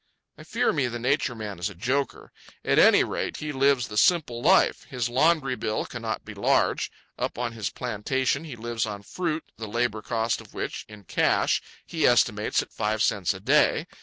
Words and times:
I 0.35 0.41
fear 0.43 0.73
me 0.73 0.87
the 0.87 0.97
Nature 0.97 1.35
Man 1.35 1.59
is 1.59 1.69
a 1.69 1.75
joker. 1.75 2.31
At 2.65 2.79
any 2.79 3.03
rate 3.03 3.37
he 3.37 3.51
lives 3.51 3.87
the 3.87 3.97
simple 3.97 4.41
life. 4.41 4.85
His 4.85 5.09
laundry 5.09 5.55
bill 5.55 5.85
cannot 5.85 6.25
be 6.25 6.33
large. 6.33 6.91
Up 7.19 7.37
on 7.37 7.51
his 7.51 7.69
plantation 7.69 8.43
he 8.43 8.55
lives 8.55 8.87
on 8.87 9.03
fruit 9.03 9.43
the 9.57 9.67
labour 9.67 10.01
cost 10.01 10.41
of 10.41 10.55
which, 10.55 10.87
in 10.89 11.03
cash, 11.03 11.61
he 11.85 12.07
estimates 12.07 12.63
at 12.63 12.73
five 12.73 13.03
cents 13.03 13.35
a 13.35 13.39
day. 13.39 13.85